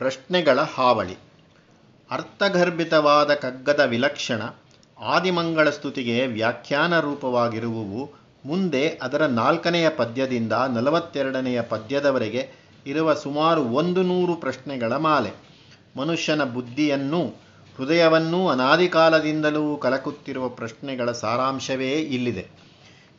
ಪ್ರಶ್ನೆಗಳ 0.00 0.60
ಹಾವಳಿ. 0.60 1.16
ಅರ್ಥಗರ್ಭಿತವಾದ 2.10 3.34
ಕಗ್ಗದ 3.34 3.80
ವಿಲಕ್ಷಣ, 3.80 4.42
ಆದಿಮಂಗಳ 5.00 5.70
ಸ್ತುತಿಗೆ 5.70 6.26
ವ್ಯಾಖ್ಯಾನ 6.26 7.00
ರೂಪವಾಗಿರುವವು 7.00 8.10
ಮುಂದೆ 8.44 8.88
ಅದರ 8.88 9.26
ನಾಲ್ಕನೆಯ 9.26 9.88
ಪದ್ಯದಿಂದ 9.88 10.52
ನಲವತ್ತೆರಡನೆಯ 10.52 11.62
ಪದ್ಯದವರೆಗೆ 11.62 12.48
ಇರುವ 12.86 13.14
ಸುಮಾರು 13.14 13.64
ಒಂದು 13.64 14.02
ನೂರು 14.02 14.34
ಪ್ರಶ್ನೆಗಳ 14.34 14.96
ಮಾಲೆ. 14.96 15.30
ಮನುಷ್ಯನ 15.96 16.44
ಬುದ್ಧಿಯನ್ನೂ, 16.44 17.26
ಹೃದಯವನ್ನೂ 17.76 18.48
ಅನಾದಿಕಾಲದಿಂದಲೂ 18.48 19.76
ಕಲಕುತ್ತಿರುವ 19.76 20.48
ಪ್ರಶ್ನೆಗಳ 20.48 21.12
ಸಾರಾಂಶವೇ 21.12 21.92
ಇಲ್ಲಿದೆ. 21.92 22.48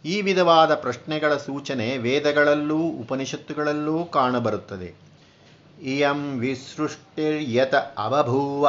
ಈ 0.06 0.22
ವಿಧವಾದ 0.22 0.76
ಪ್ರಶ್ನೆಗಳ 0.76 1.38
ಸೂಚನೆ 1.38 1.98
ವೇದಗಳಲ್ಲೂ, 1.98 2.78
ಉಪನಿಷತ್ತುಗಳಲ್ಲೂ 2.78 4.06
ಕಾಣಬರುತ್ತದೆ. 4.06 5.11
ಇಯಂ 5.82 6.40
ವಿಸೃಷ್ಟಿರ್ಯತ 6.40 7.76
ಅವಭೂವ 7.76 8.64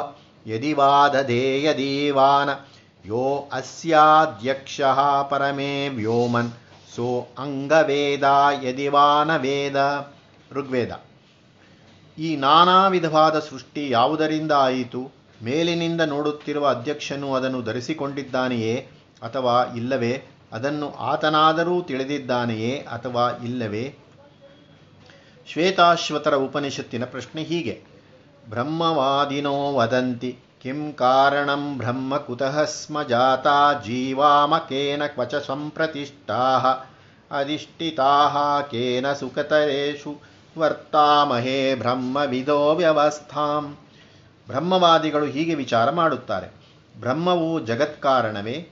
ವಾದಧೇ 0.76 1.62
ಯದೀವಾನ 1.62 2.50
ಯೋ 3.06 3.48
ಅಸ್ಯಾಧ್ಯಕ್ಷ 3.52 4.80
ಪರಮೇ 5.30 5.88
ವ್ಯೋಮನ್ 5.88 6.50
ಸೋ 6.96 7.26
ಅಂಗವೇದ 7.38 8.22
ಯದಿವಾನ 8.62 9.36
ವೇದ 9.36 10.06
ಋಗ್ವೇದ 10.52 10.90
ಈ 12.18 12.36
ನಾನಾ 12.36 12.88
ವಿಧವಾದ 12.88 13.38
ಸೃಷ್ಟಿ 13.38 13.90
ಯಾವುದರಿಂದ 13.90 14.52
ಆಯಿತು? 14.52 15.10
ಮೇಲಿನಿಂದ 15.42 16.00
ನೋಡುತ್ತಿರುವ 16.00 16.66
ಅಧ್ಯಕ್ಷನು 16.66 17.34
ಅದನ್ನು 17.34 17.62
ಧರಿಸಿಕೊಂಡಿದ್ದಾನೆಯೇ 17.62 18.88
ಅಥವಾ 19.22 19.74
ಇಲ್ಲವೇ? 19.76 20.22
ಅದನ್ನು 20.52 20.92
ಆತನಾದರೂ 20.92 21.82
ತಿಳಿದಿದ್ದಾನೆಯೇ 21.82 22.78
ಅಥವಾ 22.78 23.30
ಇಲ್ಲವೇ? 23.44 23.94
ಶ್ವೇತಾಶ್ವತರ 25.46 26.34
ಉಪನಿಷತ್ತಿನ 26.34 27.04
ಪ್ರಶ್ನೆ 27.04 27.42
ಹೀಗೆ. 27.42 27.82
ಬ್ರಹ್ಮವಾದಿನೋ 28.50 29.72
ವದಂತಿ, 29.72 30.38
ಕಿಂ 30.62 30.92
ಕಾರಣಂ 30.92 31.78
ಬ್ರಹ್ಮ 31.78 32.16
ಕುತಃ 32.16 32.64
ಸ್ಮ 32.64 33.02
ಜಾತಾ 33.02 33.72
ಜೀವಾಮಕೇನ 33.84 35.06
ಕ್ವಚ 35.06 35.34
ಸಂಪ್ರತಿಷ್ಠಾ 35.34 36.42
ಅಧಿಷ್ಠಿತಾ 37.30 38.60
ಕೇನ 38.62 39.12
ಸುಖತರೇಷು 39.12 40.20
ವರ್ತಾಮಹೇ 40.58 41.74
ಬ್ರಹ್ಮವಿದೋ 41.74 42.74
ವ್ಯವಸ್ಥಾಂ. 42.74 43.76
ಬ್ರಹ್ಮವಾದಿಗಳು 44.46 45.24
ಹೀಗೆ 45.24 45.54
ವಿಚಾರ 45.54 45.90
ಮಾಡುತ್ತಾರೆ. 45.90 46.48
ಬ್ರಹ್ಮವು 47.00 47.60
ಜಗತ್ಕಾರಣವೇ 47.60 48.68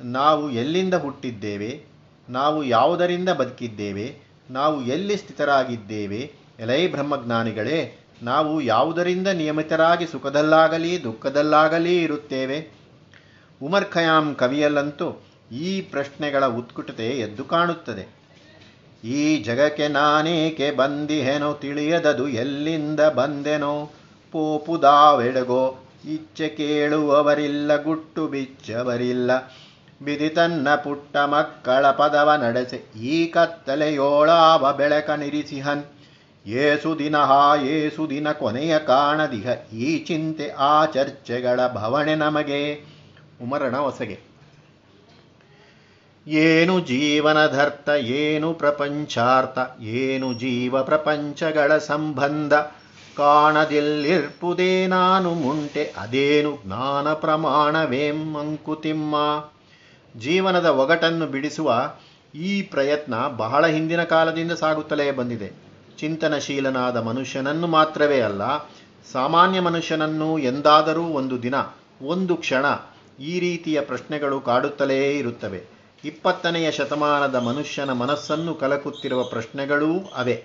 ನಾವು 0.00 0.50
ಎಲ್ಲಿಂದ 0.50 0.94
ಹುಟ್ಟಿದ್ದೇವೆ, 0.94 1.84
ನಾವು 2.28 2.64
ಯಾವುದರಿಂದ 2.64 3.28
ಬದುಕಿದ್ದೇವೆ 3.28 4.06
ನಾವು 4.50 4.82
ಎಲ್ಲಿ 4.82 5.16
ಸ್ಥಿತರಾಗಿದ್ದೇವೆ? 5.16 6.32
ಎಲೈ 6.58 6.88
ಬ್ರಹ್ಮಜ್ಞಾನಿಗಳೇ, 6.88 7.98
ನಾವು 8.22 8.60
ಯಾವುದರಿಂದ 8.60 9.28
ನಿಯಮಿತರಾಗಿ 9.28 10.06
ಸುಖದಲ್ಲಾಗಲಿ 10.06 11.04
ದುಃಖದಲ್ಲಾಗಲಿ 11.04 12.02
ಇರುತ್ತೇವೆ? 12.02 12.70
ಉಮರ್ 13.62 13.84
ಖಯಾಂ 13.84 14.34
ಕವಿಯಲ್ಲಂತೂ 14.34 15.22
ಈ 15.52 15.80
ಪ್ರಶ್ನೆಗಳ 15.80 16.46
ಉತ್ಕುಟತೆ 16.46 17.08
ಎದ್ದು 17.08 17.44
ಕಾಣುತ್ತದೆ. 17.44 18.22
ಈ 19.04 19.42
ಜಗಕ್ಕೆ 19.42 19.88
ನಾನೇಕೆ 19.88 20.70
ಬಂದಿಹೆನೋ 20.70 21.54
ತಿಳಿಯದದು 21.54 22.28
ಎಲ್ಲಿಂದ 22.28 23.00
ಬಂದೆನೋ? 23.00 23.90
ಪೋಪುದಾವೆಡಗೋ, 24.32 25.78
ಇಚ್ಛೆ 26.04 26.48
ಕೇಳುವವರಿಲ್ಲ, 26.48 27.82
ಗುಟ್ಟು 27.82 28.28
ಬಿಚ್ಚವರಿಲ್ಲ. 28.28 29.30
ಬಿದಿ 30.04 30.28
ತನ್ನ 30.28 30.74
ಪುಟ್ಟ 30.74 31.16
ಮಕ್ಕಳ 31.16 31.90
ಪದವ 31.90 32.28
ನಡೆಸೆ, 32.42 32.78
ಈ 33.12 33.16
ಕತ್ತಲೆಯೋಳಾವ 33.26 34.72
ಬೆಳಕ 34.72 35.10
ನಿರಿಸಿಹನ್. 35.10 35.84
ಏಸು 36.46 36.90
ದಿನ 36.98 37.16
ಹಾ, 37.16 37.42
ಏಸು 37.56 38.10
ದಿನ 38.10 38.32
ಕೊನೆಯ 38.32 38.78
ಕಾಣದಿಹ, 38.78 39.48
ಈ 39.72 39.98
ಚಿಂತೆ 39.98 40.48
ಆ 40.50 40.74
ಚರ್ಚೆಗಳ 40.86 41.60
ಭವಣೆ 41.68 42.14
ನಮಗೆ. 42.14 42.60
ಉಮರಣ 43.42 43.76
ಹೊಸಗೆ 43.76 44.18
ಏನು 46.26 46.80
ಜೀವನದರ್ಥ 46.80 47.88
ಏನು 48.18 48.54
ಪ್ರಪಂಚಾರ್ಥ, 48.54 49.58
ಏನು 49.80 50.28
ಜೀವ 50.32 50.82
ಪ್ರಪಂಚಗಳ 50.82 51.78
ಸಂಬಂಧ, 51.78 52.52
ಕಾಣದಿಲ್ಲಿರ್ಪುದೇ 53.16 54.86
ನಾನು 54.86 55.30
ಮುಂಟೆ, 55.34 55.84
ಅದೇನು 55.98 56.52
ಜ್ಞಾನ 56.66 57.08
ಪ್ರಮಾಣವೇಂ 57.14 58.20
ಮಂಕುತಿಮ್ಮ 58.32 59.16
ಜೀವನದ 60.16 60.66
ಒಗಟನ್ನು 60.66 61.26
ಬಿಡಿಸುವ 61.26 61.92
ಈ 62.34 62.62
ಪ್ರಯತ್ನ 62.62 63.28
ಬಹಳ 63.28 63.66
ಹಿಂದಿನ 63.66 64.04
ಕಾಲದಿಂದ 64.04 64.52
ಸಾಗುತ್ತಲೇ 64.52 65.10
ಬಂದಿದೆ. 65.10 65.52
ಚಿಂತನಶೀಲನಾದ 65.98 66.96
ಮನುಷ್ಯನನ್ನು 66.96 67.66
ಮಾತ್ರವೇ 67.66 68.20
ಅಲ್ಲ, 68.20 68.42
ಸಾಮಾನ್ಯ 69.12 69.60
ಮನುಷ್ಯನನ್ನು 69.60 70.38
ಎಂದಾದರೂ 70.38 71.02
ಒಂದು 71.02 71.42
ದಿನ, 71.42 71.54
ಒಂದು 72.02 72.36
ಕ್ಷಣ 72.36 72.64
ಈ 73.20 73.40
ರೀತಿಯ 73.40 73.80
ಪ್ರಶ್ನೆಗಳು 73.80 74.40
ಕಾಡುತ್ತಲೇ 74.40 75.12
ಇರುತ್ತವೆ. 75.12 75.64
ಇಪ್ಪತ್ತನೆಯ 76.04 76.70
ಶತಮಾನದ 76.70 77.34
ಮನುಷ್ಯನ 77.34 77.92
ಮನಸ್ಸನ್ನು 77.92 78.54
ಕಲಕುತ್ತಿರುವ 78.54 79.24
ಪ್ರಶ್ನೆಗಳೂ 79.24 80.12
ಅವೆ. 80.14 80.44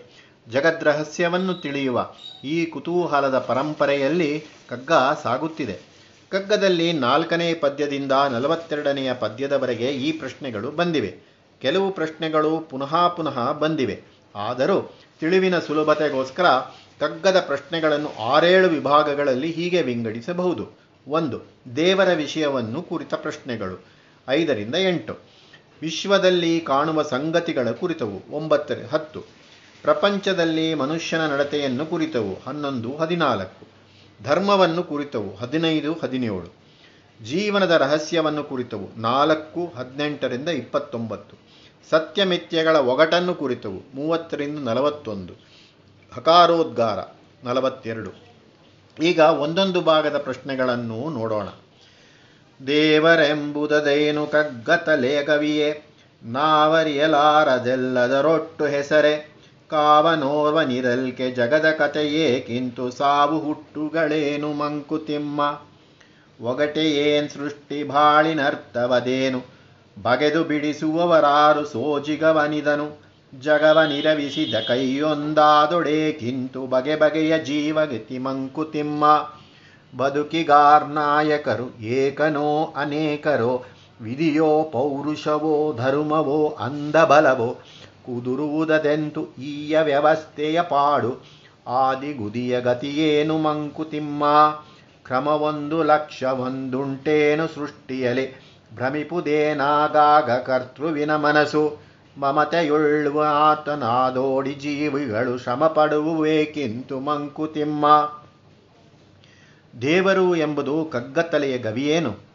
ಜಗದ್ರಹಸ್ಯವನ್ನು 0.50 1.54
ತಿಳಿಯುವ 1.54 2.12
ಈ 2.44 2.66
ಕುತೂಹಲದ 2.66 3.40
ಪರಂಪರೆಯಲ್ಲಿ 3.40 4.46
ಕಗ್ಗ 4.70 4.92
ಸಾಗುತ್ತಿದೆ. 5.24 5.97
ಕಗ್ಗದಲ್ಲಿ 6.30 6.94
ನಾಲ್ಕನೇ 6.94 7.54
ಪದ್ಯದಿಂದ 7.54 8.12
ನಲವತ್ತೆರಡನೆಯ 8.12 9.14
ಪದ್ಯದವರೆಗೆ 9.14 9.92
ಈ 9.92 10.12
ಪ್ರಶ್ನೆಗಳು 10.12 10.72
ಬಂದಿವೆ. 10.72 11.18
ಕೆಲವು 11.62 11.92
ಪ್ರಶ್ನೆಗಳು 11.92 12.60
ಪುನಃ 12.60 13.08
ಪುನಃ 13.08 13.52
ಬಂದಿವೆ. 13.52 14.02
ಆದರೂ 14.36 14.96
ತಿಳಿವಿನ 15.20 15.60
ಸುಲಭತೆಗೋಸ್ಕರ 15.60 16.46
ಕಗ್ಗದ 17.00 17.40
ಪ್ರಶ್ನೆಗಳನ್ನು 17.40 18.10
ಆರೇಳು 18.30 18.68
ವಿಭಾಗಗಳಲ್ಲಿ 18.68 19.52
ಹೀಗೆ 19.52 19.82
ವಿಂಗಡಿಸಬಹುದು. 19.82 20.70
ಒಂದು, 21.08 21.42
ದೇವರ 21.76 22.14
ವಿಷಯವನ್ನು 22.14 22.82
ಕುರಿತ 22.82 23.14
ಪ್ರಶ್ನೆಗಳು. 23.14 23.86
ಐದರಿಂದ 24.30 24.76
ಎಂಟು. 24.76 25.18
ವಿಶ್ವದಲ್ಲಿ 25.82 26.60
ಕಾಣುವ 26.60 27.04
ಸಂಗತಿಗಳ 27.04 27.72
ಕುರಿತವು. 27.72 28.36
ಒಂಬತ್ತರ 28.36 28.80
ಹತ್ತು. 28.92 29.22
ಪ್ರಪಂಚದಲ್ಲಿ 29.82 30.74
ಮನುಷ್ಯನ 30.74 31.28
ನಡತೆಯನ್ನು 31.28 31.86
ಕುರಿತವು. 31.86 32.40
ಹನ್ನೊಂದು, 32.48 32.98
ಹದಿನಾಲ್ಕು. 32.98 33.77
ಧರ್ಮವನ್ನು 34.24 34.84
ಕುರಿತವು, 34.84 35.36
ಹದಿನೈದು, 35.36 35.94
ಹದಿನೇಳು. 35.94 36.56
ಜೀವನದ 37.24 37.72
ರಹಸ್ಯವನ್ನು 37.72 38.44
ಕುರಿತವು, 38.44 39.00
ನಾಲ್ಕು, 39.00 39.74
ಹದಿನೆಂಟರಿಂದ 39.78 40.50
ಇಪ್ಪತ್ತೊಂಬತ್ತು. 40.50 41.36
ಸತ್ಯಮಿತ್ಯಗಳ 41.90 42.76
ಒಗಟನ್ನು 42.76 43.36
ಕುರಿತವು, 43.36 43.96
ಮೂವತ್ತರಿಂದ 43.96 44.68
ನಲವತ್ತೊಂದು. 44.68 45.34
ಹಕಾರೋದ್ಗಾರ, 46.16 47.00
ನಲವತ್ತೆರಡು. 47.44 48.28
ಈಗ 49.04 49.20
ಒಂದೊಂದು 49.20 49.82
ಭಾಗದ 49.82 50.18
ಪ್ರಶ್ನೆಗಳನ್ನು 50.18 51.10
ನೋಡೋಣ. 51.10 51.48
ದೇವರೆಂಬುದದೇನು 52.68 54.28
ಕಗ್ಗತಲೆ 54.28 55.24
ಕವಿಯೇ 55.24 55.86
ನಾವರಿಯಲಾರದೆಲ್ಲದರೊಟ್ಟು 56.24 58.66
ಹೆಸರೆ? 58.66 59.37
ಕಾವನೋರ್ವನಿರಲ್ಕೆ 59.70 61.32
ಜಗದ 61.32 61.72
ಕಥೆಯೇ 61.72 62.40
ಕಿಂತು 62.40 62.92
ಸಾವು 62.92 63.40
ಹುಟ್ಟುಗಳೇನು 63.40 64.54
ಮಂಕುತಿಮ್ಮ? 64.54 65.60
ಒಗಟೆಯೇನ್ 66.42 67.30
ಸೃಷ್ಟಿ 67.30 67.84
ಬಾಳಿನರ್ಥವದೇನು 67.84 69.42
ಬಗೆದು 70.02 70.44
ಬಿಡಿಸುವವರಾರು 70.44 71.66
ಸೋಜಿಗವನಿದನು? 71.66 73.08
ಜಗವನಿರವಿಸಿದ 73.40 74.56
ಕೈಯೊಂದಾದೊಡೇಕಿಂತು 74.68 76.68
ಬಗೆ 76.68 76.96
ಬಗೆಯ 76.96 77.40
ಜೀವಗತಿ 77.40 78.18
ಮಂಕುತಿಮ್ಮ? 78.18 79.28
ಬದುಕಿಗಾರ್ನಾಯಕರು 79.98 81.80
ಏಕನೋ 81.80 82.74
ಅನೇಕರೋ? 82.76 83.64
ವಿಧಿಯೋ 84.02 84.64
ಪೌರುಷವೋ 84.64 85.74
ಧರ್ಮವೋ 85.74 86.56
ಅಂಧಬಲವೋ? 86.60 87.58
ಕುದುರುವುದದೆಂತು 88.08 89.28
ಈಯ 89.40 89.80
ವ್ಯವಸ್ಥೆಯ 89.82 90.62
ಪಾಡು. 90.62 91.26
ಆದಿಗುದಿಯ 91.68 92.62
ಗತಿಯೇನು 92.62 93.38
ಮಂಕುತಿಮ್ಮ? 93.38 94.24
ಕ್ರಮವೊಂದು 95.06 95.84
ಲಕ್ಷ 95.84 96.24
ಒಂದುಂಟೇನು 96.24 97.48
ಸೃಷ್ಟಿಯಲಿ. 97.48 98.32
ಭ್ರಮಿಪುದೇನಾಗಾಗ 98.76 100.32
ಕರ್ತೃವಿನ 100.32 101.16
ಮನಸ್ಸು. 101.16 101.78
ಮಮತೆಯುಳ್ಳುವ 102.18 103.26
ಆತನಾದೋಡಿ 103.30 104.54
ಜೀವಿಗಳು 104.54 105.38
ಶ್ರಮ 105.38 105.68
ಪಡುವುವೇಕಿಂತು 105.68 107.00
ಮಂಕುತಿಮ್ಮ? 107.00 108.12
ದೇವರು 109.82 110.36
ಎಂಬುದು 110.36 110.86
ಕಗ್ಗತ್ತಲೆಯ 110.86 111.58
ಗವಿಯೇನು? 111.58 112.28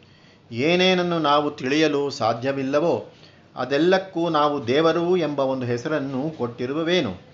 ಏನೇನನ್ನು 0.51 1.19
ನಾವು 1.19 1.51
ತಿಳಿಯಲು 1.51 2.09
ಸಾಧ್ಯವಿಲ್ಲವೋ 2.09 3.05
ಅದೆಲ್ಲಕ್ಕೂ 3.55 4.29
ನಾವು 4.29 4.67
ದೇವರು 4.67 5.17
ಎಂಬ 5.17 5.39
ಒಂದು 5.39 5.65
ಹೆಸರನ್ನು 5.65 6.37
ಕೊಟ್ಟಿರುವವೇನು? 6.37 7.33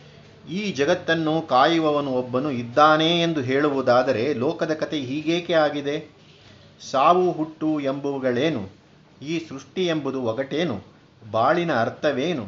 ಈ 0.52 0.72
ಜಗತ್ತನ್ನು 0.72 1.42
ಕಾಯುವವನು 1.42 2.12
ಒಬ್ಬನು 2.12 2.52
ಇದ್ದಾನೆ 2.52 3.22
ಎಂದು 3.22 3.42
ಹೇಳುವುದಾದರೆ 3.42 4.34
ಲೋಕದ 4.34 4.74
ಕತೆ 4.74 5.00
ಹೀಗೇಕೆ 5.00 5.54
ಆಗಿದೆ? 5.54 6.20
ಸಾವು 6.92 7.32
ಹುಟ್ಟು 7.32 7.80
ಎಂಬುವುಗಳೇನು? 7.80 8.70
ಈ 9.22 9.48
ಸೃಷ್ಟಿ 9.50 9.86
ಎಂಬುದು 9.86 10.22
ಒಗಟೇನು? 10.22 10.82
ಬಾಳಿನ 11.32 11.82
ಅರ್ಥವೇನು? 11.82 12.46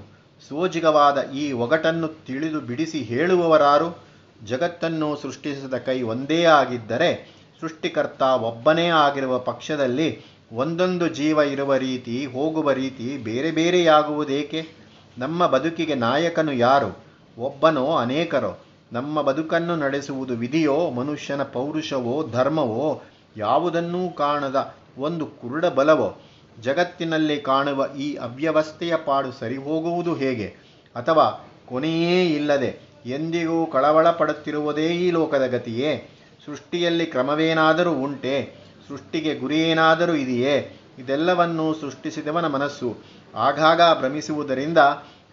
ಸೋಜಿಗವಾದ 0.50 1.32
ಈ 1.32 1.52
ಒಗಟನ್ನು 1.52 2.08
ತಿಳಿದು 2.08 2.62
ಬಿಡಿಸಿ 2.62 3.00
ಹೇಳುವವರಾರು? 3.02 4.12
ಜಗತ್ತನ್ನು 4.46 5.16
ಸೃಷ್ಟಿಸಿದ 5.16 5.74
ಕೈ 5.74 6.02
ಒಂದೇ 6.02 6.44
ಆಗಿದ್ದರೆ 6.44 7.42
ಸೃಷ್ಟಿಕರ್ತ 7.62 8.22
ಒಬ್ಬನೇ 8.22 8.88
ಆಗಿರುವ 8.88 9.40
ಪಕ್ಷದಲ್ಲಿ 9.40 10.20
ಒಂದೊಂದು 10.54 11.08
ಜೀವ 11.08 11.40
ಇರುವ 11.40 11.76
ರೀತಿ, 11.76 12.26
ಹೋಗುವ 12.26 12.72
ರೀತಿ 12.72 13.18
ಬೇರೆ 13.18 13.52
ಬೇರೆಯಾಗುವುದೇಕೆ? 13.52 14.68
ನಮ್ಮ 15.18 15.48
ಬದುಕಿಗೆ 15.48 15.96
ನಾಯಕನು 15.96 16.54
ಯಾರು? 16.54 17.04
ಒಬ್ಬನೋ 17.38 17.96
ಅನೇಕರೋ? 17.96 18.58
ನಮ್ಮ 18.94 19.22
ಬದುಕನ್ನು 19.22 19.76
ನಡೆಸುವುದು 19.76 20.34
ವಿಧಿಯೋ, 20.34 20.90
ಮನುಷ್ಯನ 20.90 21.44
ಪೌರುಷವೋ, 21.44 22.28
ಧರ್ಮವೋ? 22.32 23.02
ಯಾವುದನ್ನೂ 23.38 24.10
ಕಾಣದ 24.10 24.76
ಒಂದು 24.98 25.26
ಕುರುಡ 25.26 25.66
ಬಲವೋ? 25.66 26.22
ಜಗತ್ತಿನಲ್ಲಿ 26.62 27.42
ಕಾಣುವ 27.42 27.90
ಈ 27.98 28.16
ಅವ್ಯವಸ್ಥೆಯ 28.16 28.96
ಪಾಡು 28.96 29.32
ಸರಿ 29.32 29.58
ಹೋಗುವುದು 29.58 30.16
ಹೇಗೆ? 30.16 30.46
ಅಥವಾ 30.96 31.48
ಕೊನೆಯೇ 31.66 32.26
ಇಲ್ಲದೆ 32.26 32.80
ಎಂದಿಗೂ 33.06 33.66
ಕಳವಳ 33.66 34.12
ಪಡುತ್ತಿರುವುದೇ 34.12 34.88
ಈ 34.88 35.12
ಲೋಕದ 35.12 35.46
ಗತಿಯೇ? 35.46 36.10
ಸೃಷ್ಟಿಯಲ್ಲಿ 36.46 37.06
ಕ್ರಮವೇನಾದರೂ 37.06 37.92
ಉಂಟೆ? 37.92 38.61
ಸೃಷ್ಟಿಗೆ 38.92 39.36
ಗುರಿಯೇನಾದರೂ 39.36 40.14
ಇದೆಯೇ? 40.14 40.78
ಇದೆಲ್ಲವನ್ನು 41.00 41.74
ಸೃಷ್ಟಿಸಿದವನ 41.74 42.48
ಮನಸ್ಸು. 42.48 42.98
ಆಗಾಗ 43.36 44.00
ಭ್ರಮಿಸುವುದರಿಂದ 44.00 44.78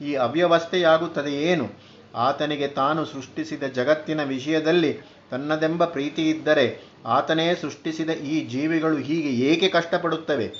ಈ 0.01 0.15
ಅವ್ಯವಸ್ಥೆಯಾಗುತ್ತದೆ 0.15 1.33
ಏನು? 1.33 1.89
ಆತನಿಗೆ 2.15 2.69
ತಾನು 2.69 3.05
ಸೃಷ್ಟಿಸಿದ 3.05 3.63
ಜಗತ್ತಿನ 3.63 4.23
ವಿಷಯದಲ್ಲಿ 4.23 4.99
ತನ್ನದೆಂಬ 5.31 5.85
ಪ್ರೀತಿ 5.85 6.31
ಇದ್ದರೆ 6.31 6.89
ಆತನೇ 7.07 7.55
ಸೃಷ್ಟಿಸಿದ 7.55 8.11
ಈ 8.11 8.49
ಜೀವಿಗಳು 8.49 8.97
ಹೀಗೆ 8.97 9.29
ಏಕೆ 9.29 9.69
ಕಷ್ಟಪಡುತ್ತವೆ? 9.69 10.53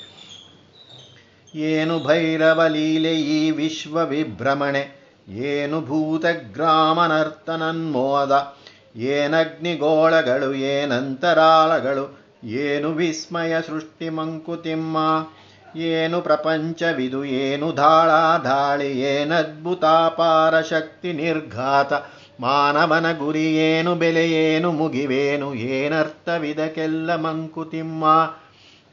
ಏನು 1.55 2.07
ಭೈರವ 2.07 2.67
ಲೀಲೆ 2.67 3.21
ಈ 3.21 3.51
ವಿಶ್ವ 3.51 4.05
ವಿಭ್ರಮಣೆ? 4.05 4.99
ಏನು 5.29 5.81
ಭೂತಗ್ರಾಮನರ್ತನನ್ಮೋದ 5.81 8.55
ಏನಗ್ನಿಗೋಳಗಳು 8.95 10.53
ಏನಂತರಾಳಗಳು? 10.53 12.28
ಏನು 12.43 12.91
ವಿಸ್ಮಯ 12.91 13.61
ಸೃಷ್ಟಿ 13.61 14.09
ಮಂಕುತಿಮ್ಮ 14.09 14.97
ಏನು 15.75 16.21
ಪ್ರಪಂಚವಿದು 16.21 17.25
ಏನು 17.25 17.71
ಧಾಳ 17.73 18.81
ಏನದ್ಭುತಾಪಾರ 18.81 20.61
ಶಕ್ತಿ 20.61 21.13
ನಿರ್ಘಾತ 21.13 21.93
ಮಾನವನ 22.39 23.17
ಗುರಿ 23.17 23.55
ಏನು 23.55 23.95
ಬೆಲೆ 23.95 24.31
ಏನು 24.31 24.71
ಮುಗಿವೇನು 24.71 25.53
ಏನರ್ಥವಿದಕ್ಕೆಲ್ಲ 25.55 27.15
ಮಂಕುತಿಮ್ಮ 27.15 28.05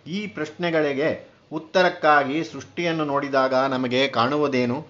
ಈ 0.07 0.27
ಪ್ರಶ್ನೆಗಳಿಗೆ 0.27 1.37
ಉತ್ತರಕ್ಕಾಗಿ 1.53 2.45
ಸೃಷ್ಟಿಯನ್ನು 2.45 3.05
ನೋಡಿದಾಗ 3.05 3.55
ನಮಗೆ 3.55 4.09
ಕಾಣುವುದೇನು? 4.09 4.87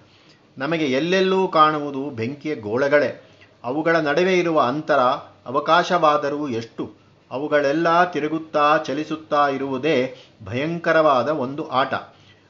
ನಮಗೆ 0.59 0.85
ಎಲ್ಲೆಲ್ಲೂ 0.85 1.49
ಕಾಣುವುದು 1.49 2.11
ಬೆಂಕಿಯ 2.11 2.55
ಗೋಳಗಳೇ. 2.55 3.25
ಅವುಗಳ 3.65 3.97
ನಡುವೆ 3.97 4.39
ಇರುವ 4.39 4.61
ಅಂತರ 4.61 4.99
ಅವಕಾಶವಾದರೂ 5.47 6.49
ಎಷ್ಟು? 6.49 7.06
ಅವುಗಳೆಲ್ಲ 7.31 8.11
ತಿರುಗುತ್ತಾ 8.11 8.77
ಚಲಿಸುತ್ತಾ 8.77 9.49
ಇರುವುದೇ 9.49 10.15
ಭಯಂಕರವಾದ 10.45 11.29
ಒಂದು 11.29 11.69
ಆಟ. 11.69 11.95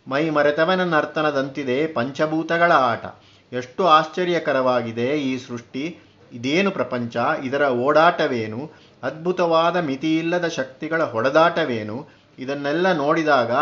ಮೈ 0.09 0.31
ಮರೆತವನ 0.31 0.95
ನರ್ತನದಂತಿದೆ 0.95 1.87
ಪಂಚಭೂತಗಳ 1.87 2.73
ಆಟ. 2.73 3.05
ಎಷ್ಟು 3.53 3.87
ಆಶ್ಚರ್ಯಕರವಾಗಿದೆ 3.87 5.07
ಈ 5.07 5.39
ಸೃಷ್ಟಿ. 5.39 5.99
ಇದೇನು 6.33 6.71
ಪ್ರಪಂಚ? 6.71 7.17
ಇದರ 7.45 7.69
ಓಡಾಟವೇನು? 7.69 8.71
ಅದ್ಭುತವಾದ 9.03 9.77
ಮಿತಿಯಿಲ್ಲದ 9.77 10.49
ಶಕ್ತಿಗಳ 10.49 11.03
ಹೊಡೆದಾಟವೇನು? 11.03 12.07
ಇದನ್ನೆಲ್ಲ 12.39 12.93
ನೋಡಿದಾಗ 12.93 13.53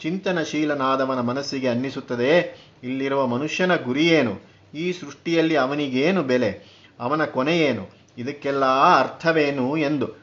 ಚಿಂತನಶೀಲನಾದವನ 0.00 1.20
ಮನಸ್ಸಿಗೆ 1.20 1.68
ಅನ್ನಿಸುತ್ತದೆ, 1.68 2.56
ಇಲ್ಲಿರುವ 2.82 3.26
ಮನುಷ್ಯನ 3.26 3.76
ಗುರಿಯೇನು? 3.76 4.40
ಈ 4.74 4.92
ಸೃಷ್ಟಿಯಲ್ಲಿ 4.92 5.56
ಅವನಿಗೇನು 5.56 6.22
ಬೆಲೆ? 6.22 6.82
ಅವನ 7.00 7.24
ಕೊನೆಯೇನು? 7.24 7.88
ಇದಕ್ಕೆಲ್ಲ 8.18 8.64
ಅರ್ಥವೇನು 8.98 9.76
ಎಂದು. 9.76 10.21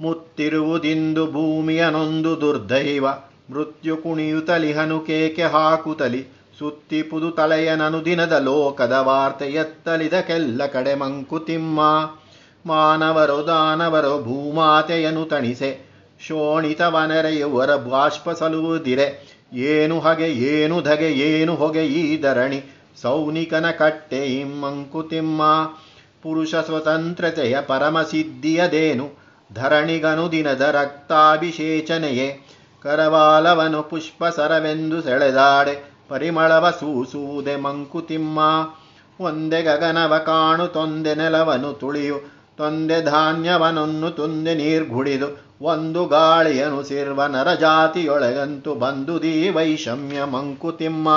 ಮುತ್ತಿರುವುದಿಂದು 0.00 1.32
ಭೂಮಿಯನೊಂದು 1.32 2.40
ದುರ್ದೈವ. 2.40 3.06
ಮೃತ್ಯು 3.50 3.96
ಕುಣಿಯುತಲಿಹನು 3.96 5.00
ಕೇಕೆ 5.00 5.42
ಹಾಕುತಲಿ 5.42 6.26
ಸುತ್ತಿಪುದು 6.58 7.30
ತಲೆಯನನು 7.30 8.04
ದಿನದ 8.04 8.32
ಲೋಕದ 8.32 8.92
ವಾರ್ತೆ 8.92 9.44
ಎತ್ತಲಿದಕ್ಕೆಲ್ಲ 9.44 10.66
ಕಡೆ 10.66 10.94
ಮಂಕುತಿಮ್ಮ 10.94 11.80
ಮಾನವರು 12.66 13.46
ದಾನವರು 13.46 14.22
ಭೂಮಾತೆಯನು 14.22 15.24
ತಣಿಸೆ. 15.24 15.94
ಶೋಣಿತವನರೆಯುವರ 16.20 17.76
ಬಾಷ್ಪ 17.76 18.30
ಸಲುವುದಿರೆ. 18.30 19.34
ಏನು 19.52 20.00
ಹಗೆ, 20.00 20.28
ಏನು 20.28 20.82
ಧಗೆ, 20.82 21.12
ಏನು 21.12 21.54
ಹೊಗೆ 21.54 21.86
ಈ 21.86 22.22
ಧರಣಿ. 22.22 22.62
ಸೌನಿಕನ 23.02 23.70
ಕಟ್ಟೆ 23.70 24.26
ಇಮ್ಮಂಕುತಿಮ್ಮ 24.26 25.42
ಪುರುಷ 26.22 26.54
ಸ್ವತಂತ್ರತೆಯ 26.54 27.60
ಪರಮಸಿದ್ಧಿಯದೇನು? 27.60 29.23
ಧರಣಿಗನು 29.52 30.32
ದಿನದ 30.32 30.60
ರಕ್ತಾಭಿಷೇಚನೆಯೇ. 30.60 32.46
ಕರವಾಲವನು 32.82 33.82
ಪುಷ್ಪ 33.82 34.24
ಸರವೆಂದು 34.24 35.02
ಸೆಳೆದಾಡೆ. 35.02 35.94
ಪರಿಮಳವ 36.08 36.70
ಸೂಸುವುದೆ 36.70 37.56
ಮಂಕುತಿಮ್ಮ. 37.56 38.38
ಒಂದೆ 39.20 39.62
ಗಗನವ 39.62 40.18
ಕಾಣು, 40.18 40.66
ತೊಂದೆ 40.66 41.14
ನೆಲವನು 41.14 41.72
ತುಳಿಯು. 41.72 42.20
ತೊಂದೆ 42.56 43.02
ಧಾನ್ಯವನನ್ನು 43.02 44.10
ತುಂದೆ 44.10 44.54
ನೀರ್ಗುಡಿದು 44.54 45.44
ಒಂದು 45.62 46.06
ಗಾಳಿಯನು 46.06 46.82
ಸಿರ್ವ 46.82 47.26
ನರಜಾತಿಯೊಳಗಂತು 47.26 48.74
ಬಂದುದೀ 48.74 49.50
ವೈಷಮ್ಯ 49.50 50.24
ಮಂಕುತಿಮ್ಮ. 50.24 51.08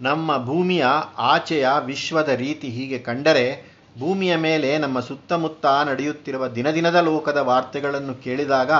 ನಮ್ಮ 0.00 0.44
ಭೂಮಿಯ 0.44 0.86
ಆಚೆಯ 1.18 1.68
ವಿಶ್ವದ 1.84 2.28
ರೀತಿ 2.28 2.68
ಹೀಗೆ 2.68 2.98
ಕಂಡರೆ 2.98 3.71
ಭೂಮಿಯ 3.98 4.36
ಮೇಲೆ 4.36 4.78
ನಮ್ಮ 4.78 5.00
ಸುತ್ತಮುತ್ತ 5.00 5.66
ನಡೆಯುತ್ತಿರುವ 5.66 6.48
ದಿನದಿನದ 6.48 6.94
ಲೋಕದ 6.94 7.36
ವಾರ್ತೆಗಳನ್ನು 7.36 8.14
ಕೇಳಿದಾಗ 8.14 8.70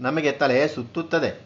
ನಮಗೆ 0.00 0.32
ತಲೆ 0.32 0.68
ಸುತ್ತುತ್ತದೆ. 0.68 1.40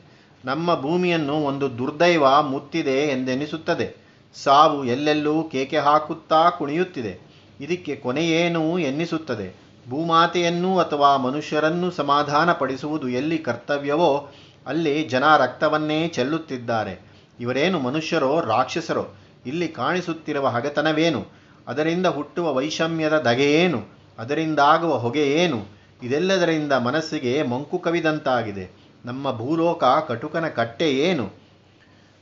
ನಮ್ಮ 0.45 0.81
ಭೂಮಿಯನ್ನು 0.81 1.35
ಒಂದು 1.35 1.79
ದುರ್ದೈವ 1.79 2.43
ಮುತ್ತಿದೆ 2.43 3.11
ಎಂದೆನಿಸುತ್ತದೆ. 3.11 4.07
ಸಾವು 4.43 4.85
ಎಲ್ಲೆಲ್ಲೂ 4.85 5.43
ಕೇಕೆ 5.43 5.79
ಹಾಕುತ್ತಾ 5.79 6.51
ಕುಣಿಯುತ್ತಿದೆ. 6.51 7.19
ಇದಕ್ಕೆ 7.61 7.97
ಕೊನೆಯೇನು 7.97 8.79
ಎನ್ನಿಸುತ್ತದೆ. 8.79 9.67
ಭೂಮಾತೆಯನ್ನು 9.91 10.79
ಅಥವಾ 10.79 11.17
ಮನುಷ್ಯರನ್ನು 11.17 11.91
ಸಮಾಧಾನ 11.91 12.53
ಪಡಿಸುವುದು 12.53 13.09
ಎಲ್ಲಿ 13.09 13.39
ಕರ್ತವ್ಯವೋ 13.39 14.29
ಅಲ್ಲಿ 14.67 15.03
ಜನ 15.09 15.37
ರಕ್ತವನ್ನೇ 15.37 16.09
ಚೆಲ್ಲುತ್ತಿದ್ದಾರೆ. 16.09 17.01
ಇವರೇನು 17.41 17.81
ಮನುಷ್ಯರೋ 17.81 18.41
ರಾಕ್ಷಸರೋ, 18.41 19.07
ಇಲ್ಲಿ 19.47 19.69
ಕಾಣಿಸುತ್ತಿರುವ 19.69 20.49
ಹಗೆತನವೇನು? 20.49 21.45
ಅದರಿಂದ 21.67 22.07
ಹುಟ್ಟುವ 22.07 22.55
ವೈಷಮ್ಯದ 22.55 23.19
ದಗೆಯೇನು 23.19 23.97
ಅದರಿಂದಾಗುವ 24.19 24.94
ಹೊಗೆಯೇನು 24.94 25.77
ಇದೆಲ್ಲದರಿಂದ 26.03 26.73
ಮನಸ್ಸಿಗೆ 26.73 27.43
ಮಂಕು 27.43 27.79
ಕವಿದಂತಾಗಿದೆ. 27.79 28.70
ನಮ್ಮ 29.05 29.37
ಭೂಲೋಕ 29.37 29.85
ಕಟುಕನ 30.08 30.49
ಕಟ್ಟೆ 30.49 30.91
ಏನು? 30.91 31.31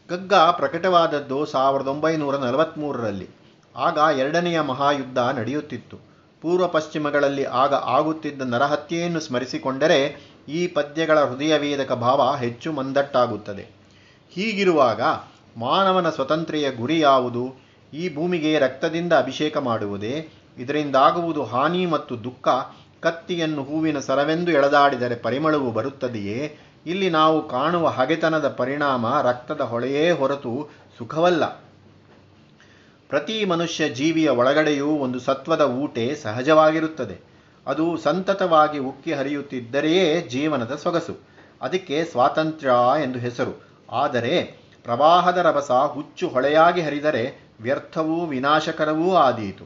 ಗಗ್ಗ 0.08 0.34
ಪ್ರಕಟವಾದದ್ದು 0.34 1.44
ಸಾವಿರದ 1.44 1.86
ಒಂಬೈನೂರ 1.86 2.36
ನಲವತ್ತ್ಮೂರರಲ್ಲಿ 2.36 3.28
ಆಗ 3.76 4.18
ಎರಡನೆಯ 4.18 4.60
ಮಹಾಯುದ್ಧ 4.60 5.18
ನಡೆಯುತ್ತಿತ್ತು. 5.18 5.96
ಪೂರ್ವ 6.42 6.68
ಪಶ್ಚಿಮಗಳಲ್ಲಿ 6.68 7.44
ಆಗ 7.44 7.74
ಆಗುತ್ತಿದ್ದ 7.74 8.42
ನರಹತ್ಯೆಯನ್ನು 8.42 9.20
ಸ್ಮರಿಸಿಕೊಂಡರೆ 9.20 10.16
ಈ 10.48 10.66
ಪದ್ಯಗಳ 10.66 11.24
ಹೃದಯವೇದಕ 11.24 11.92
ಭಾವ 11.92 12.36
ಹೆಚ್ಚು 12.40 12.72
ಮಂದಟ್ಟಾಗುತ್ತದೆ. 12.72 13.66
ಹೀಗಿರುವಾಗ 14.30 15.02
ಮಾನವನ 15.56 16.10
ಸ್ವತಂತ್ರೆಯ 16.10 16.70
ಗುರಿ 16.70 17.00
ಯಾವುದು? 17.00 17.63
ಈ 17.94 18.14
ಭೂಮಿಗೆ 18.14 18.58
ರಕ್ತದಿಂದ 18.58 19.12
ಅಭಿಷೇಕ 19.12 19.56
ಮಾಡುವುದೇ, 19.56 20.28
ಇದರಿಂದಾಗುವುದು 20.58 21.44
ಹಾನಿ 21.44 21.86
ಮತ್ತು 21.86 22.24
ದುಃಖ. 22.24 22.48
ಕತ್ತಿಯನ್ನು 23.00 23.62
ಹೂವಿನ 23.62 23.98
ಸರವೆಂದು 23.98 24.52
ಎಳೆದಾಡಿದರೆ 24.52 25.14
ಪರಿಮಳವು 25.14 25.72
ಬರುತ್ತದೆಯೇ? 25.72 26.58
ಇಲ್ಲಿ 26.86 27.10
ನಾವು 27.10 27.48
ಕಾಣುವ 27.48 27.88
ಹಗೆತನದ 27.88 28.48
ಪರಿಣಾಮ 28.48 29.20
ರಕ್ತದ 29.20 29.60
ಹೊಳೆಯೇ 29.60 30.10
ಹೊರತು 30.10 30.70
ಸುಖವಲ್ಲ. 30.98 31.44
ಪ್ರತಿ 33.08 33.44
ಮನುಷ್ಯ 33.44 33.88
ಜೀವಿಯ 33.88 34.28
ಒಳಗಡೆಯೂ 34.28 34.86
ಒಂದು 34.86 35.20
ಸತ್ವದ 35.20 35.60
ಊಟೆ 35.60 36.14
ಸಹಜವಾಗಿರುತ್ತದೆ. 36.14 37.20
ಅದು 37.66 37.96
ಸಂತತವಾಗಿ 37.96 38.78
ಉಕ್ಕಿ 38.78 39.12
ಹರಿಯುತ್ತಿದ್ದರೆಯೇ 39.12 40.20
ಜೀವನದ 40.20 40.74
ಸೊಗಸು. 40.74 41.18
ಅದಕ್ಕೆ 41.62 42.04
ಸ್ವಾತಂತ್ರ್ಯ 42.04 42.72
ಎಂದು 43.02 43.18
ಹೆಸರು. 43.18 43.68
ಆದರೆ 43.92 44.64
ಪ್ರವಾಹದ 44.84 45.38
ರಭಸ 45.38 45.70
ಹುಚ್ಚು 45.70 46.28
ಹೊಳೆಯಾಗಿ 46.28 46.80
ಹರಿದರೆ 46.80 47.43
ವ್ಯರ್ಥವೂ 47.60 48.26
ವಿನಾಶಕರವೂ 48.26 49.14
ಆದೀತು. 49.14 49.64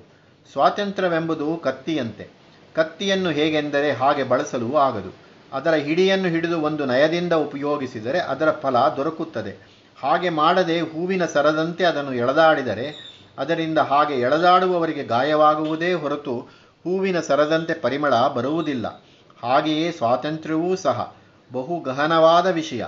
ಸ್ವಾತಂತ್ರ್ಯವೆಂಬುದು 0.52 1.56
ಕತ್ತಿಯಂತೆ. 1.56 2.28
ಕತ್ತಿಯನ್ನು 2.74 3.30
ಹೇಗೆಂದರೆ 3.30 3.92
ಹಾಗೆ 3.92 4.22
ಬಳಸಲು 4.22 4.76
ಆಗದು. 4.76 5.16
ಅದರ 5.52 5.74
ಹಿಡಿಯನ್ನು 5.74 6.28
ಹಿಡಿದು 6.28 6.60
ಒಂದು 6.60 6.84
ನಯದಿಂದ 6.84 7.32
ಉಪಯೋಗಿಸಿದರೆ 7.32 8.18
ಅದರ 8.18 8.50
ಫಲ 8.50 8.78
ದೊರಕುತ್ತದೆ. 8.78 9.78
ಹಾಗೆ 10.00 10.28
ಮಾಡದೆ 10.28 10.80
ಹೂವಿನ 10.80 11.26
ಸರದಂತೆ 11.26 11.84
ಅದನ್ನು 11.84 12.14
ಎಳೆದಾಡಿದರೆ 12.14 13.08
ಅದರಿಂದ 13.38 13.78
ಹಾಗೆ 13.78 14.14
ಎಳೆದಾಡುವವರಿಗೆ 14.14 15.04
ಗಾಯವಾಗುವುದೇ 15.04 15.92
ಹೊರತು 15.92 16.38
ಹೂವಿನ 16.84 17.20
ಸರದಂತೆ 17.20 17.74
ಪರಿಮಳ 17.74 18.26
ಬರುವುದಿಲ್ಲ. 18.28 19.04
ಹಾಗೆಯೇ 19.42 19.92
ಸ್ವಾತಂತ್ರ್ಯವೂ 19.92 20.76
ಸಹ. 20.76 21.14
ಬಹು 21.52 21.80
ಗಹನವಾದ 21.80 22.46
ವಿಷಯ. 22.46 22.84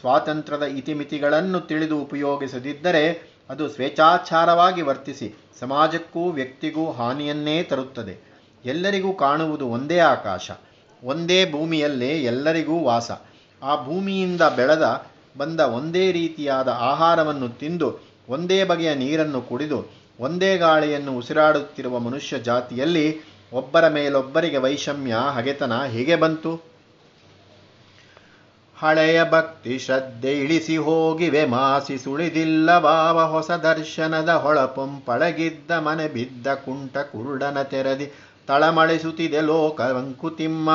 ಸ್ವಾತಂತ್ರ್ಯದ 0.00 0.62
ಇತಿಮಿತಿಗಳನ್ನು 0.62 1.60
ತಿಳಿದು 1.60 1.98
ಉಪಯೋಗಿಸದಿದ್ದರೆ 1.98 3.33
ಅದು 3.50 3.68
ಸ್ವೇಚ್ಛಾಚಾರವಾಗಿ 3.68 4.82
ವರ್ತಿಸಿ 4.82 5.34
ಸಮಾಜಕ್ಕೂ 5.60 6.30
ವ್ಯಕ್ತಿಗೂ 6.30 6.92
ಹಾನಿಯನ್ನೇ 6.92 7.62
ತರುತ್ತದೆ. 7.62 8.14
ಎಲ್ಲರಿಗೂ 8.64 9.12
ಕಾಣುವುದು 9.12 9.66
ಒಂದೇ 9.68 9.98
ಆಕಾಶ, 9.98 10.50
ಒಂದೇ 11.04 11.52
ಭೂಮಿಯಲ್ಲೇ 11.52 12.22
ಎಲ್ಲರಿಗೂ 12.22 12.84
ವಾಸ. 12.84 13.10
ಆ 13.62 13.84
ಭೂಮಿಯಿಂದ 13.84 14.42
ಬೆಳೆದ, 14.56 15.06
ಬಂದ 15.38 15.60
ಒಂದೇ 15.60 16.12
ರೀತಿಯಾದ 16.12 16.68
ಆಹಾರವನ್ನು 16.68 17.48
ತಿಂದು, 17.48 17.88
ಒಂದೇ 18.28 18.64
ಬಗೆಯ 18.64 18.94
ನೀರನ್ನು 18.94 19.42
ಕುಡಿದು, 19.42 19.78
ಒಂದೇ 20.20 20.56
ಗಾಳಿಯನ್ನು 20.56 21.16
ಉಸಿರಾಡುತ್ತಿರುವ 21.16 21.98
ಮನುಷ್ಯ 21.98 22.38
ಜಾತಿಯಲ್ಲಿ 22.38 23.06
ಒಬ್ಬರ 23.52 23.88
ಮೇಲೊಬ್ಬರಿಗೆ 23.88 24.56
ವೈಷಮ್ಯ, 24.56 25.14
ಹಗೆತನ 25.34 25.84
ಹೇಗೆ 25.84 26.16
ಬಂತು? 26.16 26.73
ಹಳೆಯ 28.78 29.24
ಭಕ್ತಿ 29.24 29.78
ಶ್ರದ್ಧೆ 29.78 30.32
ಇಳಿಸಿ 30.32 30.76
ಹೋಗಿವೆ 30.76 31.44
ಮಾಸಿ 31.44 31.98
ಸುಳಿದಿಲ್ಲ 31.98 32.70
ಸುಳಿದಿಲ್ಲವಾವ 32.70 33.18
ಹೊಸ 33.24 33.50
ದರ್ಶನದ 33.50 34.28
ಹೊಳಪುಂ 34.28 35.02
ಪಳಗಿದ್ದ 35.06 35.70
ಮನೆ 35.70 36.08
ಬಿದ್ದ 36.08 36.46
ಕುಂಟ 36.54 36.98
ಕುರುಡನ 36.98 37.62
ತೆರದಿ 37.62 38.06
ತಳಮಳಿಸುತ್ತಿದೆ 38.46 39.40
ಲೋಕ 39.40 39.80
ವಂಕುತಿಮ್ಮ 39.80 40.70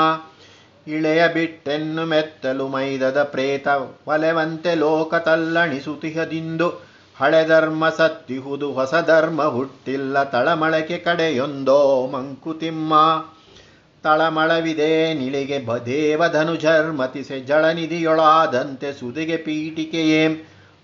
ಇಳೆಯ 0.87 1.27
ಬಿಟ್ಟೆನ್ನು 1.27 2.05
ಮೆತ್ತಲು 2.05 2.67
ಮೈದದ 2.67 3.23
ಪ್ರೇತ 3.23 3.67
ಒಲೆವಂತೆ 4.07 4.75
ಲೋಕ 4.75 5.15
ತಲ್ಲಣಿಸುತಿಹದಿಂದು 5.15 6.69
ಹಳೆ 7.17 7.43
ಧರ್ಮ 7.47 7.89
ಸತ್ತಿಹುದು 7.89 8.73
ಹೊಸ 8.73 8.93
ಧರ್ಮ 9.07 9.43
ಹುಟ್ಟಿಲ್ಲ 9.43 10.23
ತಳಮಳಕೆ 10.23 10.97
ಕಡೆಯೊಂದೋ 10.97 12.07
ಮಂಕುತಿಮ್ಮ. 12.07 12.93
ತಳಮಳವಿದೆ 14.03 15.13
ನಿಳಿಗೆ 15.13 15.65
ದೇವಧನುಜರ್ಮತಿಸೆ 15.85 17.39
ಜಳನಿಧಿಯೊಳಾದಂತೆ 17.39 18.93
ಸುದಿಗೆ 18.93 19.37
ಪೀಠಿಕೆಯೇ. 19.37 20.27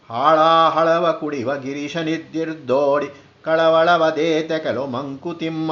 ಹಾಳಾಹಳವ 0.10 1.18
ಕುಡಿವ 1.20 1.56
ಗಿರೀಶನಿದ್ದಿರ್ದೋಡಿ 1.56 3.08
ಕಳವಳವದೇತೆ 3.44 4.60
ಕೆಲವು 4.60 4.88
ಮಂಕುತಿಮ್ಮ. 4.88 5.72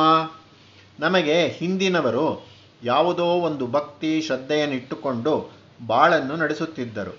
ನಮಗೆ 1.00 1.47
ಹಿಂದಿನವರು 1.47 2.47
ಯಾವುದೋ 2.83 3.25
ಒಂದು 3.25 3.67
ಭಕ್ತಿ 3.67 4.21
ಶ್ರದ್ಧೆಯನ್ನಿಟ್ಟುಕೊಂಡು 4.21 5.51
ಬಾಳನ್ನು 5.88 6.35
ನಡೆಸುತ್ತಿದ್ದರು. 6.35 7.17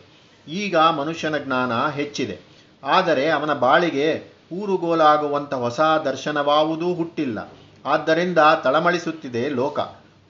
ಈಗ 0.48 0.76
ಮನುಷ್ಯನ 0.76 1.36
ಜ್ಞಾನ 1.36 1.88
ಹೆಚ್ಚಿದೆ. 1.88 2.38
ಆದರೆ 2.84 3.30
ಅವನ 3.30 3.54
ಬಾಳಿಗೆ 3.54 4.32
ಊರುಗೋಲಾಗುವಂಥ 4.52 5.54
ಹೊಸ 5.54 5.80
ದರ್ಶನವಾವುದೂ 5.80 6.94
ಹುಟ್ಟಿಲ್ಲ. 6.94 7.52
ಆದ್ದರಿಂದ 7.86 8.38
ತಳಮಳಿಸುತ್ತಿದೆ 8.64 9.48
ಲೋಕ. 9.48 9.78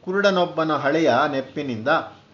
ಕುರುಡನೊಬ್ಬನ 0.04 0.72
ಹಳೆಯ 0.72 1.12
ನೆಪ್ಪಿನಿಂದ, 1.32 1.88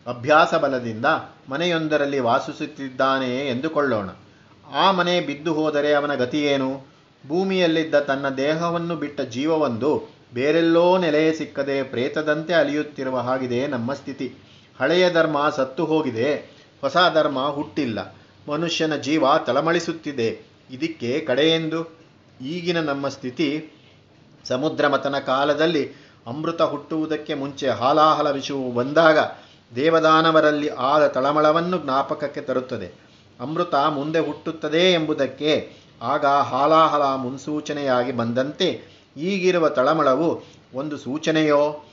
ಅಭ್ಯಾಸ 0.07 0.55
ಬಲದಿಂದ 0.55 1.07
ಮನೆಯೊಂದರಲ್ಲಿ 1.49 2.19
ವಾಸಿಸುತ್ತಿದ್ದಾನೆ 2.19 3.49
ಎಂದುಕೊಳ್ಳೋಣ. 3.49 4.09
ಆ 4.73 4.93
ಮನೆ 4.93 5.21
ಬಿದ್ದು 5.21 5.55
ಹೋದರೆ 5.55 5.95
ಅವನ 5.95 6.15
ಗತಿಯೇನು? 6.15 6.87
ಭೂಮಿಯಲ್ಲಿದ್ದ 7.29 7.95
ತನ್ನ 7.95 8.29
ದೇಹವನ್ನು 8.29 8.97
ಬಿಟ್ಟ 8.97 9.21
ಜೀವವೊಂದು 9.21 10.09
ಬೇರೆಲ್ಲೋ 10.35 10.99
ನೆಲೆಯೇ 10.99 11.33
ಸಿಕ್ಕದೆ 11.33 11.83
ಪ್ರೇತದಂತೆ 11.83 12.55
ಅಲಿಯುತ್ತಿರುವ 12.55 13.19
ಹಾಗಿದೆ 13.19 13.67
ನಮ್ಮ 13.67 13.95
ಸ್ಥಿತಿ. 13.95 14.35
ಹಳೆಯ 14.81 15.13
ಧರ್ಮ 15.13 15.49
ಸತ್ತು 15.57 15.85
ಹೋಗಿದೆ, 15.85 16.35
ಹೊಸ 16.81 16.97
ಧರ್ಮ 17.15 17.49
ಹುಟ್ಟಿಲ್ಲ. 17.49 18.17
ಮನುಷ್ಯನ 18.49 18.97
ಜೀವ 18.97 19.25
ತಳಮಳಿಸುತ್ತಿದೆ. 19.47 20.41
ಇದಕ್ಕೆ 20.71 21.21
ಕಡೆಯೆಂದು? 21.21 21.99
ಈಗಿನ 22.41 22.81
ನಮ್ಮ 22.81 23.09
ಸ್ಥಿತಿ 23.09 23.73
ಸಮುದ್ರ 24.45 24.89
ಮತನ 24.89 25.19
ಕಾಲದಲ್ಲಿ 25.19 26.10
ಅಮೃತ 26.27 26.63
ಹುಟ್ಟುವುದಕ್ಕೆ 26.63 27.35
ಮುಂಚೆ 27.35 27.69
ಹಾಲಾಹಲ 27.69 28.31
ವಿಷವು 28.31 28.73
ಬಂದಾಗ 28.73 29.19
ದೇವದಾನವರಲ್ಲಿ 29.77 30.69
ಆದ 30.69 31.07
ತಳಮಳವನ್ನು 31.07 31.79
ಜ್ಞಾಪಕಕ್ಕೆ 31.79 32.41
ತರುತ್ತದೆ. 32.41 33.11
ಅಮೃತ 33.41 33.75
ಮುಂದೆ 33.75 34.19
ಹುಟ್ಟುತ್ತದೆ 34.19 34.93
ಎಂಬುದಕ್ಕೆ 34.93 35.71
ಆಗ 36.03 36.27
ಹಾಲಾಹಲ 36.27 37.03
ಮುನ್ಸೂಚನೆಯಾಗಿ 37.03 38.13
ಬಂದಂತೆ 38.13 38.83
ಈಗಿರುವ 39.17 39.69
ತಳಮಳವು 39.69 40.43
ಒಂದು 40.75 40.97
ಸೂಚನೆಯೋ? 40.97 41.85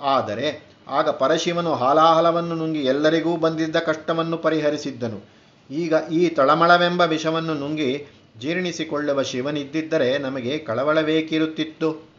ಆದರೆ 0.00 0.74
ಆಗ 0.88 1.08
ಪರಶಿವನು 1.08 1.74
ಹಾಲಾಹಲವನ್ನು 1.74 2.54
ನುಂಗಿ 2.54 2.80
ಎಲ್ಲರಿಗೂ 2.80 3.36
ಬಂದಿದ್ದ 3.36 3.76
ಕಷ್ಟವನ್ನು 3.76 4.38
ಪರಿಹರಿಸಿದ್ದನು. 4.38 5.28
ಈಗ 5.70 5.94
ಈ 6.12 6.28
ತಳಮಳವೆಂಬ 6.28 7.00
ವಿಷವನ್ನು 7.00 7.54
ನುಂಗಿ 7.54 8.06
ಜೀರ್ಣಿಸಿಕೊಳ್ಳುವ 8.40 9.22
ಶಿವನಿದ್ದಿದ್ದರೆ 9.22 10.18
ನಮಗೆ 10.18 10.58
ಕಳವಳಬೇಕಿರುತ್ತಿತ್ತು 10.58 12.13